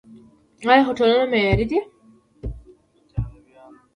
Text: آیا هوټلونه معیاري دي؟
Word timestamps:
آیا 0.71 0.83
هوټلونه 0.87 1.23
معیاري 1.31 1.65
دي؟ 1.71 1.79